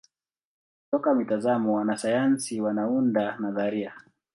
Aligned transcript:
Kutoka 0.83 1.13
mitazamo 1.15 1.73
wanasayansi 1.75 2.61
wanaunda 2.61 3.37
nadharia. 3.39 3.93